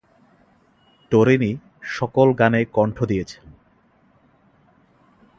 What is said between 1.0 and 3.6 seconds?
টরিনি সকল গানে কণ্ঠ দিয়েছেন।